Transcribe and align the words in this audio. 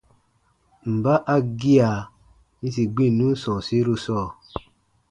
Mba 0.93 1.15
a 1.33 1.35
gia 1.59 1.91
yĩsi 2.61 2.83
gbinnun 2.93 3.33
sɔ̃ɔsiru 3.41 3.95
sɔɔ? 4.05 4.25